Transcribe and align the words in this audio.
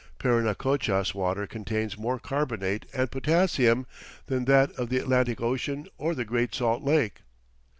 Parinacochas 0.17 1.13
water 1.13 1.45
contains 1.45 1.95
more 1.95 2.17
carbonate 2.17 2.87
and 2.91 3.11
potassium 3.11 3.85
than 4.25 4.45
that 4.45 4.71
of 4.71 4.89
the 4.89 4.97
Atlantic 4.97 5.39
Ocean 5.41 5.87
or 5.99 6.15
the 6.15 6.25
Great 6.25 6.55
Salt 6.55 6.81
Lake. 6.81 7.21